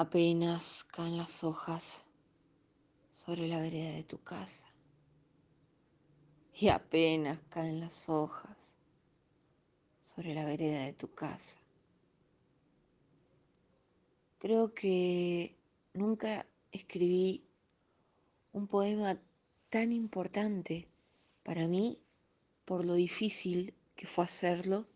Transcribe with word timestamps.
Apenas 0.00 0.84
caen 0.84 1.18
las 1.18 1.44
hojas 1.44 2.04
sobre 3.12 3.46
la 3.48 3.60
vereda 3.60 3.92
de 3.96 4.02
tu 4.02 4.16
casa. 4.22 4.66
Y 6.54 6.68
apenas 6.68 7.38
caen 7.50 7.80
las 7.80 8.08
hojas 8.08 8.78
sobre 10.02 10.34
la 10.34 10.46
vereda 10.46 10.86
de 10.86 10.94
tu 10.94 11.12
casa. 11.12 11.60
Creo 14.38 14.72
que 14.72 15.54
nunca 15.92 16.46
escribí 16.72 17.44
un 18.52 18.68
poema 18.68 19.20
tan 19.68 19.92
importante 19.92 20.88
para 21.42 21.68
mí 21.68 21.98
por 22.64 22.86
lo 22.86 22.94
difícil 22.94 23.74
que 23.96 24.06
fue 24.06 24.24
hacerlo 24.24 24.86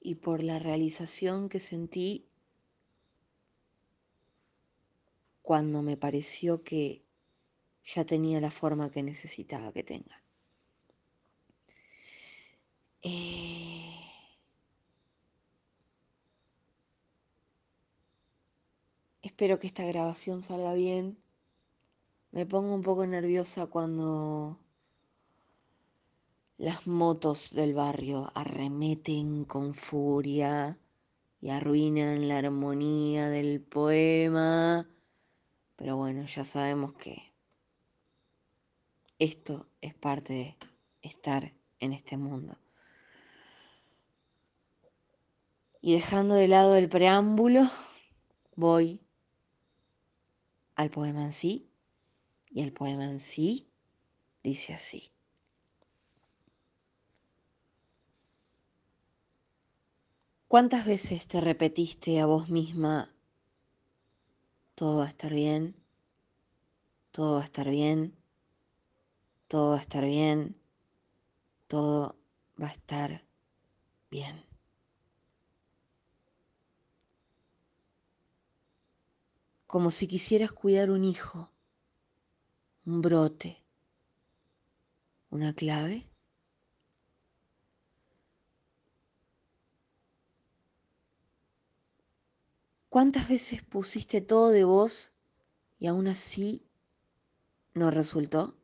y 0.00 0.16
por 0.16 0.42
la 0.42 0.58
realización 0.58 1.48
que 1.48 1.60
sentí 1.60 2.26
cuando 5.50 5.82
me 5.82 5.96
pareció 5.96 6.62
que 6.62 7.04
ya 7.84 8.04
tenía 8.04 8.40
la 8.40 8.52
forma 8.52 8.92
que 8.92 9.02
necesitaba 9.02 9.72
que 9.72 9.82
tenga. 9.82 10.22
Eh, 13.02 13.98
espero 19.22 19.58
que 19.58 19.66
esta 19.66 19.84
grabación 19.84 20.44
salga 20.44 20.72
bien. 20.74 21.18
Me 22.30 22.46
pongo 22.46 22.72
un 22.72 22.82
poco 22.82 23.04
nerviosa 23.04 23.66
cuando 23.66 24.56
las 26.58 26.86
motos 26.86 27.52
del 27.52 27.74
barrio 27.74 28.30
arremeten 28.36 29.44
con 29.46 29.74
furia 29.74 30.78
y 31.40 31.48
arruinan 31.50 32.28
la 32.28 32.38
armonía 32.38 33.28
del 33.28 33.60
poema. 33.60 34.88
Pero 35.80 35.96
bueno, 35.96 36.26
ya 36.26 36.44
sabemos 36.44 36.92
que 36.92 37.32
esto 39.18 39.66
es 39.80 39.94
parte 39.94 40.34
de 40.34 40.56
estar 41.00 41.54
en 41.78 41.94
este 41.94 42.18
mundo. 42.18 42.58
Y 45.80 45.94
dejando 45.94 46.34
de 46.34 46.48
lado 46.48 46.76
el 46.76 46.90
preámbulo, 46.90 47.62
voy 48.56 49.00
al 50.74 50.90
poema 50.90 51.24
en 51.24 51.32
sí. 51.32 51.70
Y 52.50 52.60
el 52.60 52.74
poema 52.74 53.04
en 53.04 53.18
sí 53.18 53.66
dice 54.42 54.74
así. 54.74 55.10
¿Cuántas 60.46 60.84
veces 60.84 61.26
te 61.26 61.40
repetiste 61.40 62.20
a 62.20 62.26
vos 62.26 62.50
misma, 62.50 63.10
todo 64.80 64.96
va 64.96 65.04
a 65.04 65.08
estar 65.08 65.30
bien, 65.34 65.76
todo 67.12 67.34
va 67.34 67.42
a 67.42 67.44
estar 67.44 67.68
bien, 67.68 68.16
todo 69.46 69.72
va 69.72 69.76
a 69.76 69.80
estar 69.82 70.06
bien, 70.06 70.56
todo 71.66 72.16
va 72.58 72.68
a 72.68 72.72
estar 72.72 73.22
bien? 74.10 74.42
como 79.66 79.90
si 79.90 80.06
quisieras 80.08 80.50
cuidar 80.50 80.90
un 80.90 81.04
hijo, 81.04 81.52
un 82.86 83.02
brote, 83.02 83.62
una 85.28 85.52
clave. 85.52 86.09
¿Cuántas 92.90 93.28
veces 93.28 93.62
pusiste 93.62 94.20
todo 94.20 94.48
de 94.48 94.64
vos 94.64 95.12
y 95.78 95.86
aún 95.86 96.08
así 96.08 96.66
no 97.72 97.88
resultó? 97.92 98.56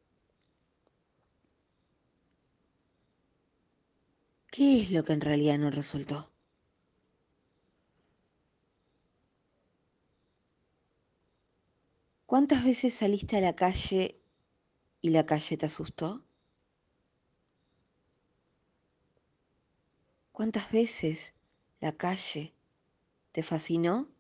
¿Qué 4.51 4.83
es 4.83 4.91
lo 4.91 5.05
que 5.05 5.13
en 5.13 5.21
realidad 5.21 5.59
no 5.59 5.71
resultó? 5.71 6.33
¿Cuántas 12.27 12.65
veces 12.65 12.95
saliste 12.95 13.37
a 13.37 13.41
la 13.41 13.55
calle 13.55 14.21
y 15.03 15.11
la 15.11 15.25
calle 15.25 15.57
te 15.57 15.67
asustó? 15.67 16.25
¿Cuántas 20.33 20.73
veces 20.73 21.37
la 21.79 21.93
calle 21.93 22.53
te 23.31 23.45
fascinó? 23.45 24.16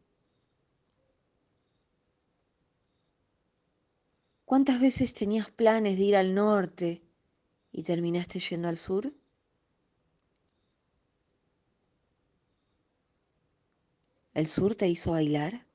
¿Cuántas 4.47 4.81
veces 4.81 5.13
tenías 5.13 5.51
planes 5.51 5.99
de 5.99 6.05
ir 6.05 6.17
al 6.17 6.33
norte 6.33 7.03
y 7.73 7.83
terminaste 7.83 8.39
yendo 8.39 8.69
al 8.69 8.77
sur? 8.77 9.13
¿El 14.35 14.47
sur 14.47 14.77
te 14.77 14.87
hizo 14.87 15.11
bailar? 15.11 15.67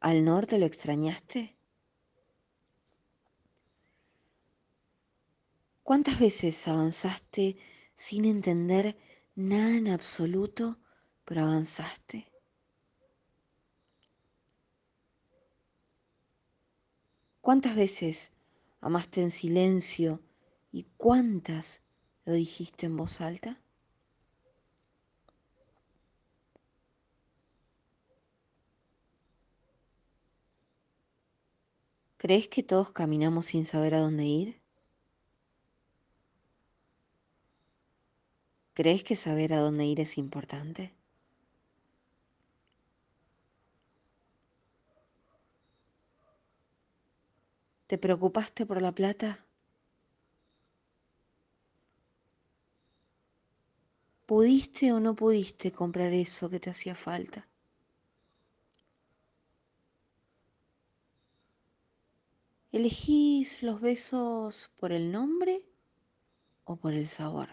¿Al 0.00 0.22
norte 0.22 0.58
lo 0.58 0.66
extrañaste? 0.66 1.56
¿Cuántas 5.82 6.20
veces 6.20 6.68
avanzaste 6.68 7.56
sin 7.94 8.26
entender 8.26 8.98
nada 9.34 9.74
en 9.78 9.88
absoluto, 9.88 10.78
pero 11.24 11.40
avanzaste? 11.44 12.33
¿Cuántas 17.44 17.76
veces 17.76 18.32
amaste 18.80 19.20
en 19.20 19.30
silencio 19.30 20.22
y 20.72 20.84
cuántas 20.96 21.82
lo 22.24 22.32
dijiste 22.32 22.86
en 22.86 22.96
voz 22.96 23.20
alta? 23.20 23.60
¿Crees 32.16 32.48
que 32.48 32.62
todos 32.62 32.92
caminamos 32.92 33.44
sin 33.44 33.66
saber 33.66 33.94
a 33.94 34.00
dónde 34.00 34.24
ir? 34.24 34.62
¿Crees 38.72 39.04
que 39.04 39.16
saber 39.16 39.52
a 39.52 39.60
dónde 39.60 39.84
ir 39.84 40.00
es 40.00 40.16
importante? 40.16 40.94
¿Te 47.94 47.98
preocupaste 47.98 48.66
por 48.66 48.82
la 48.82 48.90
plata? 48.90 49.46
¿Pudiste 54.26 54.92
o 54.92 54.98
no 54.98 55.14
pudiste 55.14 55.70
comprar 55.70 56.12
eso 56.12 56.50
que 56.50 56.58
te 56.58 56.70
hacía 56.70 56.96
falta? 56.96 57.46
¿Elegís 62.72 63.62
los 63.62 63.80
besos 63.80 64.72
por 64.80 64.90
el 64.90 65.12
nombre 65.12 65.62
o 66.64 66.74
por 66.74 66.94
el 66.94 67.06
sabor? 67.06 67.50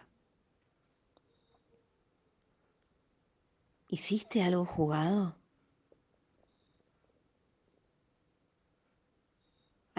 ¿Hiciste 3.90 4.42
algo 4.42 4.66
jugado? 4.66 5.41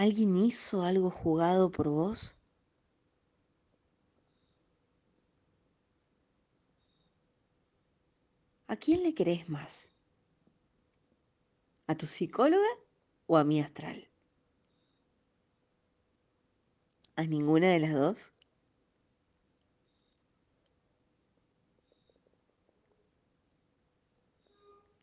¿Alguien 0.03 0.35
hizo 0.37 0.83
algo 0.83 1.09
jugado 1.09 1.71
por 1.71 1.87
vos? 1.87 2.35
¿A 8.67 8.75
quién 8.75 9.01
le 9.01 9.13
crees 9.13 9.47
más? 9.47 9.93
¿A 11.87 11.95
tu 11.95 12.05
psicóloga 12.05 12.67
o 13.27 13.37
a 13.37 13.45
mi 13.45 13.61
astral? 13.61 14.09
¿A 17.15 17.23
ninguna 17.23 17.67
de 17.67 17.79
las 17.79 17.93
dos? 17.93 18.33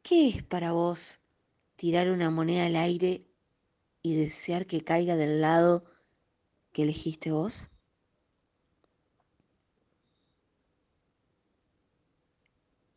¿Qué 0.03 0.29
es 0.29 0.43
para 0.43 0.73
vos 0.73 1.21
tirar 1.77 2.11
una 2.11 2.29
moneda 2.29 2.67
al 2.67 2.77
aire 2.77 3.30
y 4.03 4.17
desear 4.17 4.67
que 4.67 4.83
caiga 4.83 5.17
del 5.17 5.41
lado 5.41 5.85
que 6.73 6.83
elegiste 6.83 7.31
vos? 7.31 7.71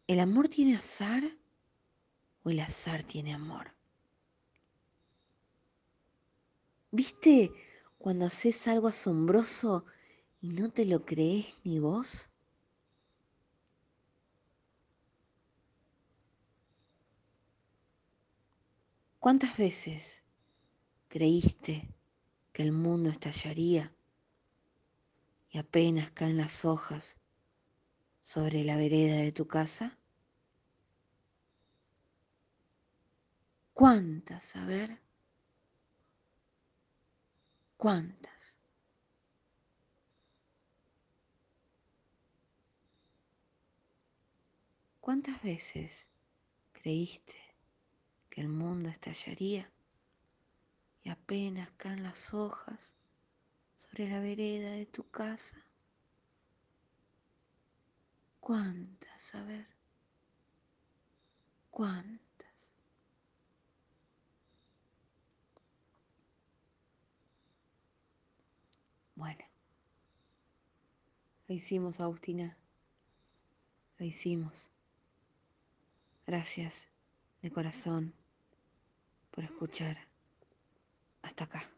¿El 0.08 0.20
amor 0.20 0.48
tiene 0.50 0.76
azar 0.76 1.24
o 2.44 2.50
el 2.50 2.60
azar 2.60 3.04
tiene 3.04 3.34
amor? 3.34 3.74
¿Viste 6.92 7.52
cuando 7.98 8.26
haces 8.26 8.68
algo 8.68 8.88
asombroso 8.88 9.86
y 10.42 10.50
no 10.50 10.70
te 10.70 10.86
lo 10.86 11.06
crees 11.06 11.62
ni 11.64 11.80
vos? 11.80 12.30
¿Cuántas 19.20 19.58
veces 19.58 20.23
creíste 21.14 21.94
que 22.52 22.64
el 22.64 22.72
mundo 22.72 23.12
estallaría 23.12 23.94
y 25.52 25.60
apenas 25.60 26.10
caen 26.10 26.38
las 26.38 26.66
hojas 26.66 27.20
sobre 28.20 28.64
la 28.64 28.78
vereda 28.78 29.18
de 29.18 29.32
tu 29.32 29.46
casa? 29.46 29.96
¿Cuántas? 33.76 34.56
A 34.56 34.66
ver. 34.66 35.00
¿Cuántas? 37.78 38.58
¿Cuántas 45.00 45.44
veces 45.44 46.10
creíste 46.72 47.38
que 48.32 48.42
el 48.42 48.50
mundo 48.50 48.90
estallaría 48.90 49.73
y 51.04 51.10
apenas 51.10 51.70
caen 51.78 52.04
las 52.04 52.34
hojas 52.34 52.96
sobre 53.76 54.10
la 54.10 54.20
vereda 54.20 54.72
de 54.72 54.86
tu 54.86 55.10
casa? 55.10 55.58
¿Cuántas? 58.40 59.36
A 59.36 59.44
ver. 59.44 59.68
¿Cuántas? 61.70 62.72
Bueno, 69.16 69.46
lo 71.48 71.56
hicimos, 71.56 72.00
Agustina. 72.00 72.58
Lo 73.98 74.06
hicimos. 74.06 74.70
Gracias 76.26 76.88
de 77.42 77.52
corazón 77.52 78.14
por 79.32 79.44
escuchar 79.44 80.13
hasta 81.24 81.46
acá. 81.46 81.73